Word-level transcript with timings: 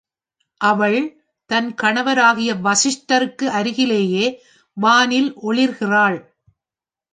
அவள் 0.61 0.99
தன் 1.49 1.69
கணவராகிய 1.81 2.51
வசிஷ்டருக்கு 2.63 3.45
அருகிலேயே 3.51 4.25
வானில் 4.77 5.31
ஒளிர்கிறாள். 5.41 6.19